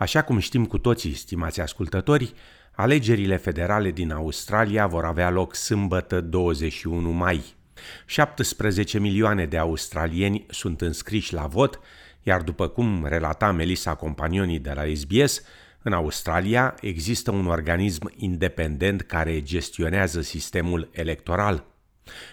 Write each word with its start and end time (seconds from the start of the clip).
Așa 0.00 0.22
cum 0.22 0.38
știm 0.38 0.66
cu 0.66 0.78
toții, 0.78 1.14
stimați 1.14 1.60
ascultători, 1.60 2.34
alegerile 2.72 3.36
federale 3.36 3.90
din 3.90 4.12
Australia 4.12 4.86
vor 4.86 5.04
avea 5.04 5.30
loc 5.30 5.54
sâmbătă 5.54 6.20
21 6.20 7.10
mai. 7.10 7.44
17 8.06 8.98
milioane 8.98 9.46
de 9.46 9.58
australieni 9.58 10.46
sunt 10.48 10.80
înscriși 10.80 11.34
la 11.34 11.46
vot, 11.46 11.80
iar 12.22 12.42
după 12.42 12.68
cum 12.68 13.06
relata 13.06 13.52
Melissa 13.52 13.94
Companioni 13.94 14.58
de 14.58 14.72
la 14.74 14.82
SBS, 14.94 15.42
în 15.82 15.92
Australia 15.92 16.74
există 16.80 17.30
un 17.30 17.46
organism 17.46 18.12
independent 18.16 19.00
care 19.00 19.42
gestionează 19.42 20.20
sistemul 20.20 20.88
electoral. 20.92 21.64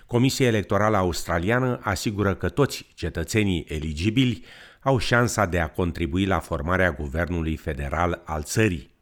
Comisia 0.06 0.48
Electorală 0.48 0.98
Australiană 0.98 1.80
asigură 1.82 2.36
că 2.36 2.50
toți 2.50 2.88
cetățenii 2.94 3.66
eligibili 3.68 4.44
au 4.88 4.98
șansa 4.98 5.46
de 5.46 5.60
a 5.60 5.68
contribui 5.68 6.26
la 6.26 6.40
formarea 6.40 6.92
guvernului 6.92 7.56
federal 7.56 8.22
al 8.26 8.44
țării. 8.44 8.96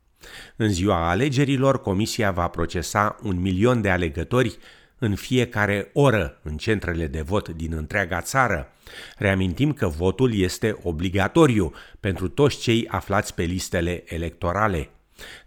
În 0.55 0.69
ziua 0.69 1.09
alegerilor, 1.09 1.81
Comisia 1.81 2.31
va 2.31 2.47
procesa 2.47 3.15
un 3.23 3.41
milion 3.41 3.81
de 3.81 3.89
alegători 3.89 4.57
în 4.99 5.15
fiecare 5.15 5.89
oră 5.93 6.39
în 6.43 6.57
centrele 6.57 7.07
de 7.07 7.21
vot 7.21 7.49
din 7.49 7.73
întreaga 7.73 8.21
țară. 8.21 8.71
Reamintim 9.17 9.73
că 9.73 9.87
votul 9.87 10.35
este 10.35 10.77
obligatoriu 10.83 11.73
pentru 11.99 12.27
toți 12.27 12.59
cei 12.59 12.87
aflați 12.87 13.33
pe 13.33 13.43
listele 13.43 14.03
electorale. 14.05 14.89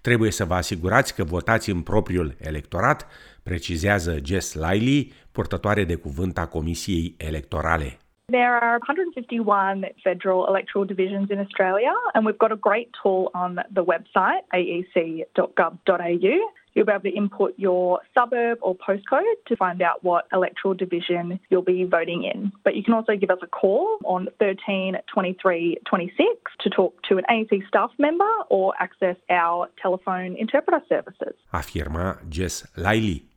Trebuie 0.01 0.31
să 0.31 0.45
vă 0.45 0.55
asigurați 0.55 1.15
că 1.15 1.25
votați 1.25 1.71
în 1.71 1.81
propriul 1.81 2.37
electorat, 2.41 3.07
precizează 3.43 4.19
Jess 4.25 4.55
Liley, 4.55 5.13
purtătoare 5.33 5.85
de 5.85 5.95
cuvânt 5.95 6.39
a 6.39 6.47
Comisiei 6.47 7.15
Electorale. 7.17 7.99
There 8.31 8.59
are 8.59 8.73
151 8.81 9.87
federal 10.05 10.47
electoral 10.49 10.85
divisions 10.85 11.31
in 11.31 11.39
Australia, 11.39 11.95
and 12.15 12.27
we've 12.27 12.39
got 12.39 12.53
a 12.53 12.57
great 12.57 12.91
tool 13.03 13.31
on 13.33 13.59
the 13.73 13.83
website, 13.83 14.41
aec.gov.au. 14.53 16.51
You'll 16.75 16.85
be 16.85 16.93
able 16.93 17.03
to 17.05 17.09
input 17.09 17.55
your 17.57 18.01
suburb 18.13 18.59
or 18.61 18.77
postcode 18.77 19.23
to 19.47 19.57
find 19.57 19.81
out 19.81 20.05
what 20.05 20.27
electoral 20.31 20.75
division 20.75 21.41
you'll 21.49 21.63
be 21.63 21.85
voting 21.85 22.25
in. 22.25 22.53
But 22.65 22.77
you 22.77 22.85
can 22.85 22.93
also 22.93 23.17
give 23.17 23.31
us 23.31 23.39
a 23.43 23.47
call 23.47 23.97
on 24.05 24.29
13 24.39 24.97
23 25.11 25.79
26 25.89 26.29
to 26.61 26.69
talk 26.69 27.03
to 27.05 27.17
an 27.17 27.25
AEC 27.31 27.67
staff 27.67 27.93
member 27.99 28.29
or 28.51 28.75
access 28.79 29.17
our 29.31 29.71
telephone 29.81 30.37
interpreter 30.37 30.83
services. 30.87 31.33
Afirma 31.55 32.29
Jess 32.29 32.67
Liley. 32.77 33.28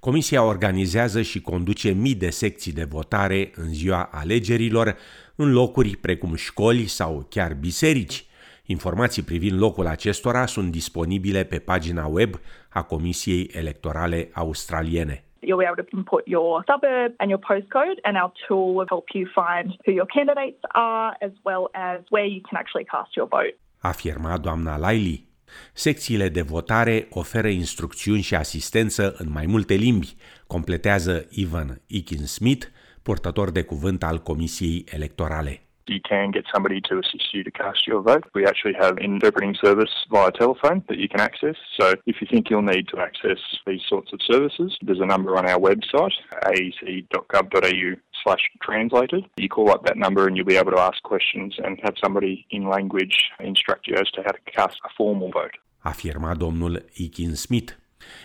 Comisia 0.00 0.42
organizează 0.42 1.22
și 1.22 1.40
conduce 1.40 1.90
mii 1.90 2.14
de 2.14 2.30
secții 2.30 2.72
de 2.72 2.84
votare 2.84 3.50
în 3.54 3.68
ziua 3.68 4.08
alegerilor 4.12 4.96
în 5.34 5.52
locuri 5.52 5.96
precum 5.96 6.34
școli 6.34 6.86
sau 6.86 7.26
chiar 7.28 7.54
biserici. 7.54 8.24
Informații 8.66 9.22
privind 9.22 9.60
locul 9.60 9.86
acestora 9.86 10.46
sunt 10.46 10.70
disponibile 10.70 11.44
pe 11.44 11.58
pagina 11.58 12.06
web 12.06 12.34
a 12.68 12.82
Comisiei 12.82 13.50
Electorale 13.52 14.30
Australiene. 14.32 15.24
You'll 15.42 15.56
be 15.56 15.66
able 15.66 15.82
to 15.82 15.96
input 15.96 16.22
your 16.26 16.64
suburb 16.70 17.14
and 17.16 17.30
your 17.30 17.42
postcode, 17.48 17.98
and 18.02 18.16
our 18.22 18.32
tool 18.46 18.74
will 18.76 18.88
help 18.94 19.06
you 19.14 19.24
find 19.40 19.66
who 19.84 19.92
your 19.92 20.06
candidates 20.16 20.62
are 20.72 21.16
as 21.20 21.32
well 21.48 21.64
as 21.72 21.98
where 22.10 22.28
you 22.34 22.40
can 22.48 22.56
actually 22.62 22.84
cast 22.84 23.10
your 23.16 23.28
vote. 23.28 23.54
Afirma 23.80 24.38
doamna 24.38 24.76
Laili. 24.76 25.29
Secțiile 25.72 26.28
de 26.28 26.42
votare 26.42 27.06
oferă 27.10 27.48
instrucțiuni 27.48 28.22
și 28.22 28.34
asistență 28.34 29.14
în 29.18 29.30
mai 29.30 29.46
multe 29.46 29.74
limbi, 29.74 30.16
completează 30.46 31.26
Ivan 31.30 31.80
Ikin 31.86 32.26
Smith, 32.26 32.66
purtător 33.02 33.50
de 33.50 33.62
cuvânt 33.62 34.02
al 34.02 34.18
Comisiei 34.18 34.84
Electorale. 34.88 35.64
you 35.90 36.00
can 36.08 36.30
get 36.30 36.44
somebody 36.54 36.80
to 36.88 36.98
assist 36.98 37.34
you 37.34 37.42
to 37.42 37.50
cast 37.50 37.86
your 37.86 38.00
vote. 38.00 38.24
We 38.34 38.46
actually 38.46 38.74
have 38.80 38.96
an 38.98 39.04
interpreting 39.04 39.56
service 39.62 39.90
via 40.10 40.30
telephone 40.30 40.84
that 40.88 40.98
you 40.98 41.08
can 41.08 41.20
access. 41.20 41.56
So 41.78 41.94
if 42.06 42.16
you 42.20 42.26
think 42.30 42.48
you'll 42.48 42.62
need 42.62 42.86
to 42.88 43.00
access 43.00 43.38
these 43.66 43.82
sorts 43.88 44.12
of 44.12 44.20
services, 44.22 44.76
there's 44.82 45.00
a 45.00 45.06
number 45.06 45.36
on 45.36 45.46
our 45.50 45.58
website, 45.58 46.16
aec.gov.au 46.46 47.90
slash 48.22 48.42
translated. 48.68 49.22
You 49.36 49.48
call 49.48 49.68
up 49.74 49.82
that 49.84 49.96
number 49.96 50.22
and 50.26 50.36
you'll 50.36 50.52
be 50.54 50.60
able 50.62 50.74
to 50.78 50.82
ask 50.90 50.98
questions 51.02 51.50
and 51.64 51.72
have 51.82 51.96
somebody 52.04 52.46
in 52.48 52.62
language 52.76 53.16
instruct 53.50 53.82
you 53.88 53.94
as 54.02 54.08
to 54.14 54.20
how 54.26 54.32
to 54.38 54.42
cast 54.56 54.76
a 54.88 54.90
formal 54.96 55.30
vote. 55.40 55.56
Afirma 55.82 56.34
domnul 56.34 56.84
Ikin 56.94 57.34
Smith. 57.34 57.72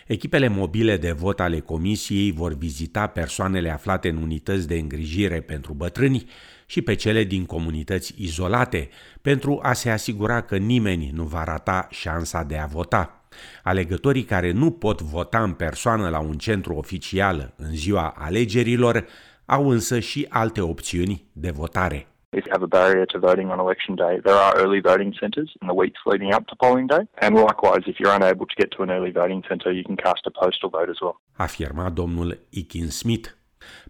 Echipele 0.08 0.48
mobile 0.48 0.98
de 0.98 1.12
vot 1.12 1.40
ale 1.40 1.60
comisiei 1.60 2.32
vor 2.32 2.54
vizita 2.54 3.08
persoanele 3.08 3.70
aflate 3.70 4.10
în 4.10 4.18
unități 4.18 4.68
de 4.68 4.76
îngrijire 4.76 5.42
pentru 5.42 5.74
bătrâni 5.74 6.26
și 6.66 6.82
pe 6.82 6.96
cele 6.96 7.24
din 7.24 7.46
comunități 7.46 8.14
izolate, 8.18 8.90
pentru 9.22 9.60
a 9.62 9.74
se 9.74 9.90
asigura 9.90 10.42
că 10.42 10.58
nimeni 10.58 11.12
nu 11.14 11.24
va 11.24 11.44
rata 11.44 11.88
șansa 11.92 12.44
de 12.44 12.58
a 12.58 12.66
vota. 12.66 13.20
Alegătorii 13.64 14.24
care 14.24 14.52
nu 14.52 14.72
pot 14.72 15.02
vota 15.02 15.44
în 15.44 15.54
persoană 15.54 16.10
la 16.10 16.20
un 16.20 16.38
centru 16.38 16.74
oficial 16.74 17.54
în 17.58 17.76
ziua 17.76 18.14
alegerilor 18.18 19.06
au 19.46 19.70
însă 19.70 20.00
și 20.00 20.26
alte 20.30 20.62
opțiuni 20.62 21.26
de 21.34 21.52
votare. 21.52 22.08
if 22.38 22.46
you 22.46 22.52
have 22.52 22.64
a 22.64 22.68
barrier 22.68 23.06
to 23.06 23.20
voting 23.20 23.50
on 23.50 23.60
election 23.60 23.96
day, 23.96 24.20
there 24.28 24.40
are 24.46 24.54
early 24.62 24.82
voting 24.82 25.14
centres 25.22 25.50
in 25.62 25.68
the 25.68 25.74
weeks 25.74 26.00
leading 26.06 26.32
up 26.34 26.46
to 26.48 26.56
polling 26.56 26.88
day. 26.88 27.04
And 27.22 27.36
likewise, 27.36 27.84
if 27.88 27.96
you're 28.00 28.16
unable 28.22 28.46
to 28.46 28.56
get 28.62 28.70
to 28.76 28.84
an 28.84 28.90
early 28.90 29.12
voting 29.12 29.42
centre, 29.48 29.72
you 29.72 29.84
can 29.84 29.96
cast 29.96 30.26
a 30.26 30.32
postal 30.42 30.70
vote 30.70 30.90
as 30.90 31.00
well. 31.02 31.22
Afirma 31.38 31.90
domnul 31.90 32.40
Ikin 32.50 32.90
Smith. 32.90 33.30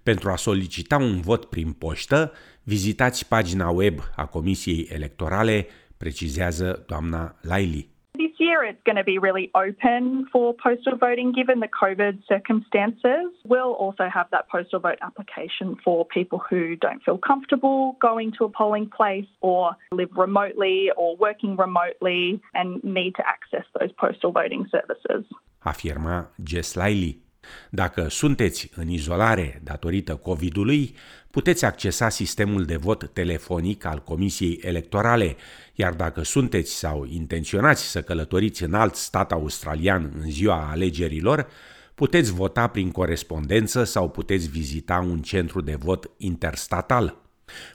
Pentru 0.03 0.29
a 0.29 0.35
solicita 0.35 0.95
un 0.95 1.21
vot 1.21 1.45
prin 1.45 1.71
poștă, 1.71 2.31
vizitați 2.63 3.27
pagina 3.27 3.69
web 3.69 3.99
a 4.15 4.25
Comisiei 4.25 4.87
Electorale, 4.91 5.67
precizează 5.97 6.83
doamna 6.87 7.35
Laili. 7.41 7.94
Year 8.37 8.63
it's 8.63 8.81
going 8.85 8.97
to 8.97 9.03
be 9.03 9.17
really 9.17 9.51
open 9.55 10.27
for 10.31 10.53
postal 10.61 10.97
voting 10.97 11.31
given 11.31 11.59
the 11.59 11.67
COVID 11.67 12.21
circumstances. 12.27 13.31
We'll 13.45 13.73
also 13.73 14.09
have 14.13 14.27
that 14.31 14.49
postal 14.49 14.79
vote 14.79 14.97
application 15.01 15.77
for 15.83 16.05
people 16.05 16.41
who 16.49 16.75
don't 16.75 17.03
feel 17.03 17.17
comfortable 17.17 17.97
going 18.01 18.33
to 18.37 18.45
a 18.45 18.49
polling 18.49 18.89
place 18.89 19.27
or 19.41 19.71
live 19.91 20.09
remotely 20.15 20.89
or 20.97 21.15
working 21.17 21.55
remotely 21.55 22.41
and 22.53 22.83
need 22.83 23.15
to 23.15 23.23
access 23.27 23.65
those 23.79 23.91
postal 23.93 24.31
voting 24.31 24.67
services. 24.71 25.25
Afirma 25.65 26.27
Jess 26.43 26.75
Laili. 26.75 27.24
Dacă 27.69 28.07
sunteți 28.09 28.69
în 28.75 28.89
izolare 28.89 29.61
datorită 29.63 30.15
COVID-ului, 30.15 30.95
puteți 31.31 31.65
accesa 31.65 32.09
sistemul 32.09 32.65
de 32.65 32.75
vot 32.75 33.09
telefonic 33.13 33.85
al 33.85 34.03
Comisiei 34.03 34.59
Electorale, 34.61 35.35
iar 35.73 35.93
dacă 35.93 36.23
sunteți 36.23 36.73
sau 36.73 37.05
intenționați 37.05 37.83
să 37.91 38.01
călătoriți 38.01 38.63
în 38.63 38.73
alt 38.73 38.95
stat 38.95 39.31
australian 39.31 40.11
în 40.21 40.29
ziua 40.31 40.69
alegerilor, 40.71 41.47
puteți 41.95 42.31
vota 42.31 42.67
prin 42.67 42.91
corespondență 42.91 43.83
sau 43.83 44.09
puteți 44.09 44.49
vizita 44.49 45.05
un 45.09 45.21
centru 45.21 45.61
de 45.61 45.75
vot 45.75 46.09
interstatal. 46.17 47.24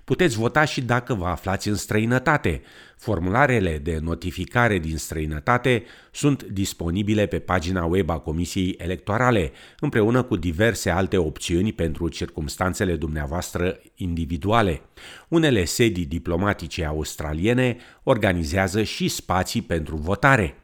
Puteți 0.04 0.36
vota 0.36 0.64
și 0.64 0.80
dacă 0.80 1.14
vă 1.14 1.26
aflați 1.26 1.68
în 1.68 1.74
străinătate. 1.74 2.62
Formularele 2.96 3.78
de 3.78 3.98
notificare 4.02 4.78
din 4.78 4.96
străinătate 4.96 5.84
sunt 6.12 6.42
disponibile 6.42 7.26
pe 7.26 7.38
pagina 7.38 7.84
web 7.84 8.10
a 8.10 8.18
Comisiei 8.18 8.74
Electorale, 8.78 9.52
împreună 9.80 10.22
cu 10.22 10.36
diverse 10.36 10.90
alte 10.90 11.16
opțiuni 11.16 11.72
pentru 11.72 12.08
circumstanțele 12.08 12.96
dumneavoastră 12.96 13.80
individuale. 13.94 14.82
Unele 15.28 15.64
sedii 15.64 16.06
diplomatice 16.06 16.84
australiene 16.84 17.76
organizează 18.02 18.82
și 18.82 19.08
spații 19.08 19.62
pentru 19.62 19.96
votare. 19.96 20.54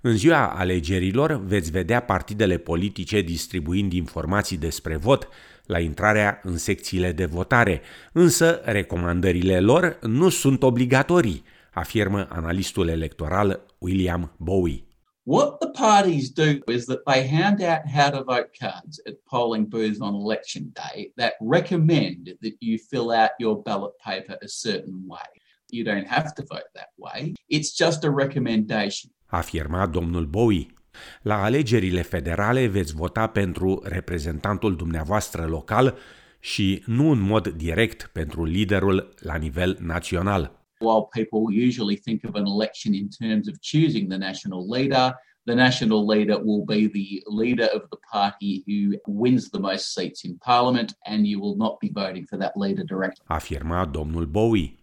În 0.00 0.16
ziua 0.16 0.46
alegerilor 0.46 1.44
veți 1.44 1.70
vedea 1.70 2.00
partidele 2.00 2.56
politice 2.56 3.20
distribuind 3.20 3.92
informații 3.92 4.56
despre 4.56 4.96
vot 4.96 5.28
la 5.70 5.78
intrarea 5.78 6.40
în 6.42 6.56
secțiile 6.56 7.12
de 7.12 7.24
votare, 7.24 7.80
însă 8.12 8.60
recomandările 8.64 9.60
lor 9.60 9.98
nu 10.02 10.28
sunt 10.28 10.62
obligatorii, 10.62 11.44
afirmă 11.72 12.26
analistul 12.30 12.88
electoral 12.88 13.66
William 13.78 14.32
Bowie. 14.38 14.84
What 15.22 15.58
the 15.58 15.68
parties 15.68 16.30
do 16.30 16.72
is 16.72 16.84
that 16.84 17.02
they 17.04 17.28
hand 17.38 17.60
out 17.60 17.82
how 17.96 18.10
to 18.10 18.24
vote 18.24 18.50
cards 18.58 19.00
at 19.06 19.14
polling 19.30 19.66
booths 19.68 20.00
on 20.00 20.14
election 20.14 20.72
day 20.72 21.12
that 21.16 21.32
recommend 21.40 22.20
that 22.40 22.56
you 22.58 22.78
fill 22.88 23.10
out 23.20 23.32
your 23.38 23.56
ballot 23.62 23.94
paper 24.08 24.36
a 24.42 24.48
certain 24.48 24.98
way. 25.06 25.28
You 25.72 25.84
don't 25.84 26.08
have 26.08 26.32
to 26.34 26.42
vote 26.54 26.70
that 26.74 26.90
way. 26.96 27.32
It's 27.46 27.70
just 27.84 28.04
a 28.04 28.10
recommendation. 28.10 29.10
Afirma 29.26 29.86
domnul 29.86 30.26
Bowie. 30.26 30.66
La 31.22 31.42
alegerile 31.42 32.02
federale 32.02 32.66
veți 32.66 32.94
vota 32.94 33.26
pentru 33.26 33.82
reprezentantul 33.84 34.76
dumneavoastră 34.76 35.46
local 35.46 35.98
și 36.40 36.82
nu 36.86 37.10
în 37.10 37.20
mod 37.20 37.48
direct 37.48 38.10
pentru 38.12 38.44
liderul 38.44 39.14
la 39.20 39.34
nivel 39.34 39.78
național. 39.80 40.58
While 40.78 41.06
people 41.10 41.66
usually 41.66 41.96
think 41.96 42.20
of 42.28 42.34
an 42.34 42.46
election 42.46 42.94
in 42.94 43.08
terms 43.18 43.48
of 43.48 43.54
choosing 43.72 44.08
the 44.08 44.18
national 44.18 44.66
leader, 44.74 45.14
the 45.44 45.54
national 45.54 46.06
leader 46.06 46.36
will 46.44 46.64
be 46.64 46.88
the 46.88 47.20
leader 47.42 47.68
of 47.74 47.82
the 47.88 47.98
party 48.12 48.62
who 48.66 48.98
wins 49.04 49.48
the 49.48 49.60
most 49.60 49.92
seats 49.92 50.22
in 50.22 50.36
parliament 50.36 50.96
and 51.04 51.26
you 51.26 51.40
will 51.40 51.56
not 51.56 51.78
be 51.78 51.90
voting 51.92 52.26
for 52.28 52.38
that 52.38 52.52
leader 52.56 52.84
directly. 52.84 53.24
Afirma 53.24 53.84
domnul 53.84 54.24
Bowie. 54.26 54.74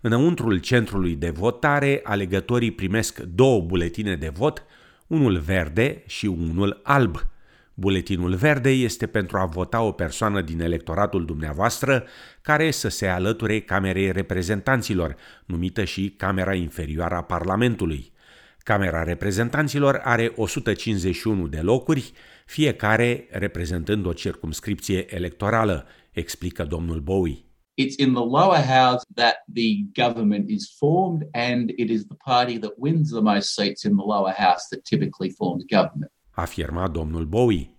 Înăuntrul 0.00 0.58
centrului 0.58 1.16
de 1.16 1.30
votare, 1.30 2.00
alegătorii 2.02 2.72
primesc 2.72 3.20
două 3.20 3.60
buletine 3.60 4.16
de 4.16 4.28
vot, 4.28 4.64
unul 5.12 5.38
verde 5.38 6.02
și 6.06 6.26
unul 6.26 6.80
alb. 6.82 7.26
Buletinul 7.74 8.34
verde 8.34 8.70
este 8.70 9.06
pentru 9.06 9.38
a 9.38 9.44
vota 9.44 9.80
o 9.80 9.92
persoană 9.92 10.40
din 10.40 10.60
electoratul 10.60 11.24
dumneavoastră 11.24 12.04
care 12.42 12.70
să 12.70 12.88
se 12.88 13.06
alăture 13.06 13.60
Camerei 13.60 14.12
Reprezentanților, 14.12 15.16
numită 15.44 15.84
și 15.84 16.14
Camera 16.16 16.54
Inferioară 16.54 17.14
a 17.14 17.22
Parlamentului. 17.22 18.12
Camera 18.58 19.02
Reprezentanților 19.02 20.00
are 20.04 20.32
151 20.36 21.46
de 21.46 21.60
locuri, 21.60 22.12
fiecare 22.46 23.26
reprezentând 23.30 24.06
o 24.06 24.12
circumscripție 24.12 25.14
electorală, 25.14 25.86
explică 26.12 26.64
domnul 26.64 27.00
Bowie. 27.00 27.51
It's 27.74 27.96
in 27.98 28.12
the 28.12 28.24
lower 28.38 28.60
house 28.60 29.02
that 29.14 29.36
the 29.52 29.86
government 29.94 30.50
is 30.50 30.74
formed, 30.78 31.22
and 31.32 31.70
it 31.76 31.90
is 31.90 32.04
the 32.04 32.16
party 32.24 32.58
that 32.58 32.72
wins 32.76 33.10
the 33.10 33.20
most 33.20 33.54
seats 33.54 33.84
in 33.84 33.96
the 33.96 34.04
lower 34.04 34.34
house 34.36 34.68
that 34.70 34.84
typically 34.84 35.30
forms 35.30 35.64
government. 35.64 36.12
Afirma 36.30 36.88
domnul 36.88 37.24
Bowie. 37.24 37.70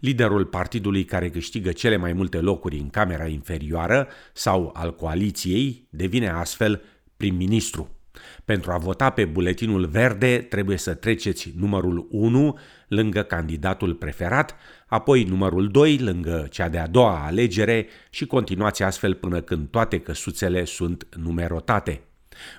Liderul 0.00 0.44
partidului 0.44 1.04
care 1.04 1.30
câștigă 1.30 1.72
cele 1.72 1.96
mai 1.96 2.12
multe 2.12 2.40
locuri 2.40 2.78
în 2.78 2.88
camera 2.88 3.26
inferioară 3.26 4.08
sau 4.32 4.70
al 4.74 4.94
coaliției 4.94 5.86
devine 5.90 6.28
astfel 6.28 6.82
prim-ministru. 7.16 7.95
Pentru 8.44 8.72
a 8.72 8.76
vota 8.76 9.10
pe 9.10 9.24
buletinul 9.24 9.86
verde 9.86 10.46
trebuie 10.48 10.76
să 10.76 10.94
treceți 10.94 11.52
numărul 11.56 12.06
1 12.10 12.58
lângă 12.88 13.22
candidatul 13.22 13.94
preferat, 13.94 14.56
apoi 14.86 15.24
numărul 15.24 15.68
2 15.68 15.98
lângă 15.98 16.46
cea 16.50 16.68
de-a 16.68 16.86
doua 16.86 17.24
alegere 17.24 17.86
și 18.10 18.26
continuați 18.26 18.82
astfel 18.82 19.14
până 19.14 19.40
când 19.40 19.68
toate 19.68 19.98
căsuțele 19.98 20.64
sunt 20.64 21.08
numerotate. 21.16 22.00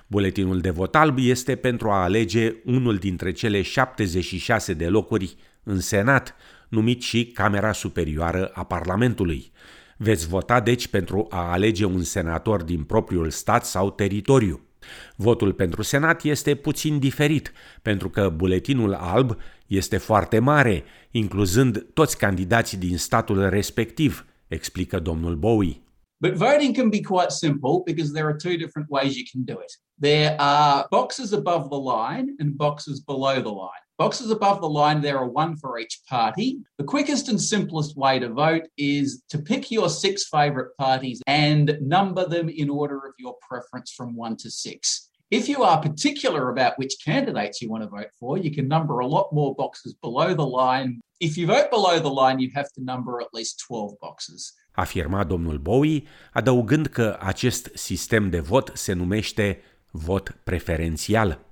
Buletinul 0.06 0.60
de 0.60 0.70
vot 0.70 0.94
alb 0.94 1.18
este 1.18 1.56
pentru 1.56 1.90
a 1.90 2.02
alege 2.02 2.54
unul 2.64 2.96
dintre 2.96 3.32
cele 3.32 3.62
76 3.62 4.72
de 4.72 4.88
locuri 4.88 5.36
în 5.62 5.80
Senat, 5.80 6.34
numit 6.68 7.02
și 7.02 7.26
Camera 7.26 7.72
Superioară 7.72 8.50
a 8.54 8.64
Parlamentului. 8.64 9.52
Veți 9.96 10.28
vota 10.28 10.60
deci 10.60 10.88
pentru 10.88 11.26
a 11.30 11.50
alege 11.50 11.84
un 11.84 12.02
senator 12.02 12.62
din 12.62 12.82
propriul 12.82 13.30
stat 13.30 13.66
sau 13.66 13.90
teritoriu. 13.90 14.67
Votul 15.16 15.52
pentru 15.52 15.82
Senat 15.82 16.22
este 16.22 16.54
puțin 16.54 16.98
diferit, 16.98 17.52
pentru 17.82 18.08
că 18.10 18.28
buletinul 18.28 18.94
alb 18.94 19.36
este 19.66 19.96
foarte 19.96 20.38
mare, 20.38 20.84
incluzând 21.10 21.86
toți 21.94 22.18
candidații 22.18 22.78
din 22.78 22.98
statul 22.98 23.48
respectiv, 23.48 24.26
explică 24.48 24.98
domnul 24.98 25.36
Bowie. 25.36 25.82
But 26.20 26.34
voting 26.34 26.76
can 26.76 26.88
be 26.88 27.00
quite 27.00 27.30
simple 27.30 27.82
because 27.84 28.12
there 28.12 28.26
are 28.26 28.36
two 28.36 28.56
different 28.56 28.88
ways 28.90 29.16
you 29.16 29.24
can 29.32 29.44
do 29.44 29.60
it. 29.62 29.72
There 30.00 30.34
are 30.38 30.86
boxes 30.90 31.32
above 31.32 31.68
the 31.68 31.82
line 31.94 32.34
and 32.38 32.56
boxes 32.56 33.00
below 33.00 33.34
the 33.40 33.54
line. 33.64 33.87
Boxes 33.98 34.30
above 34.30 34.60
the 34.60 34.68
line, 34.68 35.00
there 35.00 35.18
are 35.18 35.28
one 35.28 35.56
for 35.56 35.76
each 35.76 35.98
party. 36.08 36.60
The 36.76 36.84
quickest 36.84 37.28
and 37.28 37.40
simplest 37.40 37.96
way 37.96 38.20
to 38.20 38.28
vote 38.28 38.62
is 38.76 39.24
to 39.28 39.38
pick 39.38 39.72
your 39.72 39.88
six 39.88 40.28
favourite 40.28 40.76
parties 40.78 41.20
and 41.26 41.76
number 41.80 42.24
them 42.24 42.48
in 42.48 42.70
order 42.70 42.98
of 42.98 43.14
your 43.18 43.34
preference 43.48 43.90
from 43.90 44.14
one 44.14 44.36
to 44.36 44.52
six. 44.52 45.10
If 45.32 45.48
you 45.48 45.64
are 45.64 45.82
particular 45.82 46.48
about 46.50 46.78
which 46.78 46.94
candidates 47.04 47.60
you 47.60 47.68
want 47.68 47.82
to 47.82 47.88
vote 47.88 48.12
for, 48.20 48.38
you 48.38 48.52
can 48.52 48.68
number 48.68 49.00
a 49.00 49.06
lot 49.06 49.32
more 49.32 49.52
boxes 49.56 49.94
below 49.94 50.32
the 50.32 50.46
line. 50.46 51.00
If 51.18 51.36
you 51.36 51.48
vote 51.48 51.68
below 51.68 51.98
the 51.98 52.14
line, 52.22 52.38
you 52.38 52.50
have 52.54 52.68
to 52.76 52.84
number 52.84 53.20
at 53.20 53.34
least 53.34 53.64
12 53.66 53.98
boxes. 54.00 54.54
Afirma 54.72 55.24
domnul 55.24 55.58
Bowie, 55.58 56.02
adăugând 56.32 56.86
că 56.86 57.16
acest 57.20 57.70
sistem 57.74 58.30
de 58.30 58.40
vot 58.40 58.70
se 58.74 58.92
numește 58.92 59.60
vot 59.90 60.36
preferențial. 60.44 61.47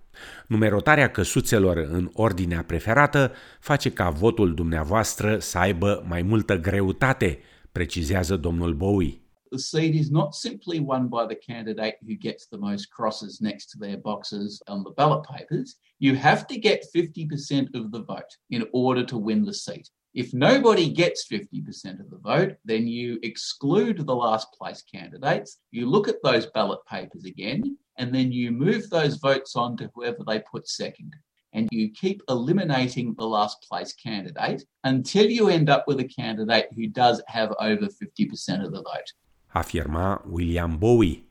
Numerotarea 0.47 1.11
căsuțelor 1.11 1.77
în 1.77 2.11
ordinea 2.13 2.65
preferată 2.67 3.33
face 3.61 3.91
ca 3.93 4.11
votul 4.11 4.55
dumneavoastră 4.55 5.39
să 5.39 5.59
aibă 5.59 6.05
mai 6.09 6.23
multă 6.23 6.57
greutate, 6.57 7.39
precizează 7.73 8.37
domnul 8.37 8.75
Bowie. 8.75 9.21
the 9.51 9.59
seat 9.59 9.95
is 9.95 10.11
not 10.11 10.35
simply 10.35 10.81
won 10.81 11.09
by 11.09 11.25
the 11.27 11.37
candidate 11.37 11.97
who 12.03 12.15
gets 12.15 12.47
the 12.47 12.59
most 12.59 12.91
crosses 12.91 13.41
next 13.41 13.71
to 13.71 13.79
their 13.79 13.97
boxes 13.97 14.63
on 14.69 14.83
the 14.83 14.91
ballot 14.91 15.25
papers. 15.25 15.77
You 15.99 16.15
have 16.17 16.47
to 16.49 16.59
get 16.59 16.85
50% 16.95 17.75
of 17.75 17.91
the 17.91 18.03
vote 18.03 18.37
in 18.51 18.67
order 18.73 19.05
to 19.05 19.17
win 19.17 19.45
the 19.45 19.55
seat. 19.55 19.89
If 20.17 20.33
nobody 20.33 20.89
gets 20.89 21.29
50% 21.29 22.01
of 22.01 22.09
the 22.09 22.17
vote, 22.17 22.53
then 22.65 22.87
you 22.87 23.19
exclude 23.23 23.99
the 23.99 24.15
last 24.15 24.47
place 24.59 24.83
candidates. 24.83 25.59
You 25.71 25.91
look 25.91 26.09
at 26.09 26.23
those 26.23 26.47
ballot 26.55 26.83
papers 26.87 27.25
again, 27.27 27.77
and 27.99 28.15
then 28.15 28.33
you 28.33 28.51
move 28.51 28.89
those 28.89 29.17
votes 29.17 29.55
on 29.57 29.77
to 29.77 29.91
whoever 29.95 30.23
they 30.27 30.41
put 30.51 30.71
second. 30.83 31.11
And 31.53 31.69
you 31.71 31.91
keep 32.03 32.23
eliminating 32.31 33.15
the 33.15 33.27
last 33.37 33.57
place 33.69 33.93
candidate 33.93 34.65
until 34.85 35.27
you 35.37 35.51
end 35.51 35.69
up 35.69 35.85
with 35.87 36.01
a 36.01 36.09
candidate 36.21 36.69
who 36.75 36.87
does 36.87 37.23
have 37.37 37.51
over 37.71 37.87
50% 37.87 38.65
of 38.65 38.73
the 38.73 38.83
vote. 38.91 39.11
afirma 39.47 40.25
William 40.31 40.77
Bowie. 40.79 41.25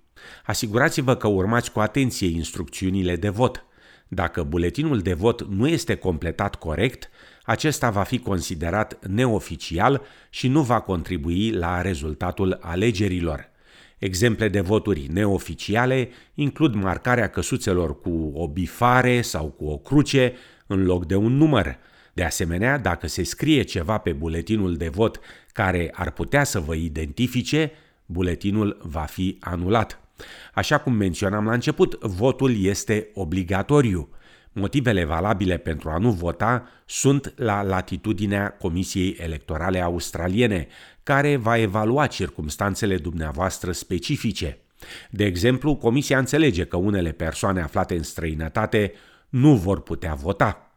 Asigurați-vă 0.45 1.15
că 1.15 1.27
urmați 1.27 1.71
cu 1.71 1.79
atenție 1.79 2.27
instrucțiunile 2.27 3.15
de 3.15 3.29
vot. 3.29 3.65
Dacă 4.07 4.43
buletinul 4.43 4.99
de 4.99 5.13
vot 5.13 5.47
nu 5.47 5.67
este 5.67 5.95
completat 5.95 6.55
corect, 6.55 7.09
acesta 7.45 7.89
va 7.89 8.03
fi 8.03 8.19
considerat 8.19 9.05
neoficial 9.07 10.01
și 10.29 10.47
nu 10.47 10.61
va 10.61 10.79
contribui 10.79 11.51
la 11.51 11.81
rezultatul 11.81 12.57
alegerilor. 12.61 13.49
Exemple 13.97 14.47
de 14.47 14.59
voturi 14.59 15.07
neoficiale 15.11 16.09
includ 16.33 16.73
marcarea 16.73 17.29
căsuțelor 17.29 18.01
cu 18.01 18.31
o 18.33 18.47
bifare 18.47 19.21
sau 19.21 19.45
cu 19.45 19.65
o 19.65 19.77
cruce 19.77 20.33
în 20.67 20.85
loc 20.85 21.05
de 21.05 21.15
un 21.15 21.37
număr. 21.37 21.77
De 22.13 22.23
asemenea, 22.23 22.77
dacă 22.77 23.07
se 23.07 23.23
scrie 23.23 23.61
ceva 23.61 23.97
pe 23.97 24.11
buletinul 24.11 24.75
de 24.75 24.89
vot 24.89 25.19
care 25.53 25.91
ar 25.93 26.11
putea 26.11 26.43
să 26.43 26.59
vă 26.59 26.75
identifice, 26.75 27.71
buletinul 28.05 28.77
va 28.81 29.01
fi 29.01 29.37
anulat. 29.39 29.99
Așa 30.53 30.77
cum 30.77 30.93
menționam 30.93 31.45
la 31.45 31.53
început, 31.53 31.99
votul 32.01 32.63
este 32.63 33.09
obligatoriu. 33.13 34.09
Motivele 34.57 35.03
valabile 35.03 35.57
pentru 35.57 35.89
a 35.89 35.97
nu 35.97 36.11
vota 36.11 36.67
sunt 36.85 37.33
la 37.35 37.61
latitudinea 37.61 38.49
Comisiei 38.49 39.15
Electorale 39.19 39.81
Australiene, 39.81 40.67
care 41.03 41.35
va 41.35 41.57
evalua 41.57 42.07
circumstanțele 42.07 42.97
dumneavoastră 42.97 43.71
specifice. 43.71 44.57
De 45.09 45.25
exemplu, 45.25 45.75
Comisia 45.75 46.17
înțelege 46.17 46.65
că 46.65 46.77
unele 46.77 47.11
persoane 47.11 47.61
aflate 47.61 47.95
în 47.95 48.03
străinătate 48.03 48.93
nu 49.29 49.55
vor 49.55 49.81
putea 49.81 50.13
vota. 50.13 50.71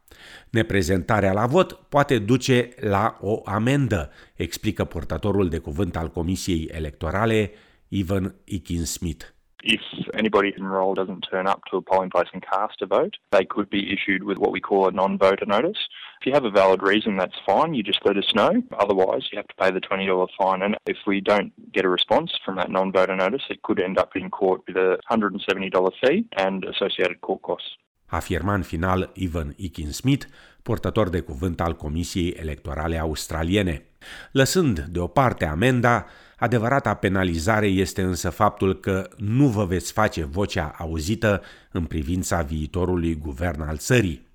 Neprezentarea 0.51 1.33
la 1.33 1.47
vot 1.47 1.73
poate 1.73 2.19
duce 2.19 2.69
la 2.81 3.19
o 3.21 3.41
amendă, 3.45 4.11
explică 4.35 4.85
purtătorul 4.85 5.49
de 5.49 5.59
cuvânt 5.59 5.97
al 5.97 6.11
Comisiei 6.11 6.69
Electorale, 6.73 7.51
Ivan 7.89 8.35
Ikin-Smith. 8.45 9.38
If 9.63 9.81
anybody 10.15 10.55
enrolled 10.57 10.97
doesn't 10.97 11.27
turn 11.31 11.47
up 11.47 11.63
to 11.71 11.79
a 11.79 11.83
polling 11.83 12.11
place 12.11 12.29
and 12.33 12.43
cast 12.43 12.81
a 12.83 12.87
vote, 12.87 13.17
they 13.33 13.45
could 13.45 13.69
be 13.69 13.93
issued 13.93 14.23
with 14.23 14.39
what 14.39 14.53
we 14.53 14.61
call 14.61 14.87
a 14.87 14.93
non-voter 14.93 15.47
notice. 15.47 15.79
If 16.21 16.27
you 16.27 16.33
have 16.33 16.45
a 16.45 16.51
valid 16.51 16.83
reason, 16.83 17.17
that's 17.17 17.39
fine. 17.45 17.75
You 17.75 17.83
just 17.83 18.05
let 18.05 18.17
us 18.17 18.33
know. 18.35 18.53
Otherwise, 18.79 19.25
you 19.31 19.37
have 19.39 19.49
to 19.49 19.55
pay 19.57 19.71
the 19.71 19.81
$20 19.81 20.29
fine. 20.39 20.63
And 20.63 20.77
if 20.87 20.99
we 21.07 21.21
don't 21.21 21.53
get 21.73 21.85
a 21.85 21.89
response 21.89 22.31
from 22.45 22.57
that 22.57 22.71
non-voter 22.71 23.17
notice, 23.17 23.43
it 23.51 23.63
could 23.63 23.81
end 23.81 23.99
up 23.99 24.15
in 24.15 24.31
court 24.31 24.61
with 24.67 24.77
a 24.77 24.99
$170 25.11 25.93
fee 26.01 26.27
and 26.37 26.65
associated 26.65 27.21
court 27.21 27.43
costs. 27.43 27.77
afirma 28.09 28.55
în 28.55 28.63
final 28.63 29.11
Ivan 29.15 29.55
Ikin 29.57 29.93
Smith, 29.93 30.27
purtător 30.63 31.09
de 31.09 31.21
cuvânt 31.21 31.61
al 31.61 31.77
Comisiei 31.77 32.31
Electorale 32.31 32.99
Australiene. 32.99 33.87
Lăsând 34.33 34.79
deoparte 34.79 35.47
amenda, 35.47 36.07
adevărata 36.39 36.95
penalizare 36.95 37.67
este 37.67 38.03
însă 38.03 38.31
faptul 38.31 38.81
că 38.81 39.09
nu 39.17 39.47
vă 39.47 39.65
veți 39.65 39.93
face 39.93 40.25
vocea 40.25 40.75
auzită 40.79 41.43
în 41.73 41.85
privința 41.85 42.43
viitorului 42.43 43.15
guvern 43.15 43.61
al 43.61 43.77
țării. 43.77 44.27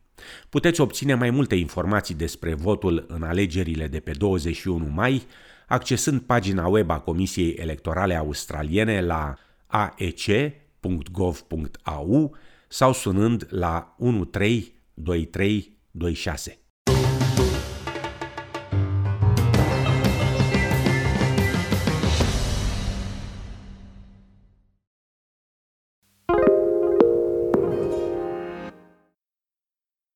Puteți 0.49 0.81
obține 0.81 1.13
mai 1.13 1.29
multe 1.29 1.55
informații 1.55 2.15
despre 2.15 2.53
votul 2.53 3.05
în 3.07 3.23
alegerile 3.23 3.87
de 3.87 3.99
pe 3.99 4.11
21 4.11 4.89
mai, 4.93 5.27
accesând 5.67 6.21
pagina 6.21 6.67
web 6.67 6.89
a 6.89 6.99
Comisiei 6.99 7.51
Electorale 7.51 8.15
Australiene 8.15 9.01
la 9.01 9.37
aec.gov.au 9.67 12.35
sau 12.67 12.93
sunând 12.93 13.47
la 13.49 13.95
132326. 13.97 16.62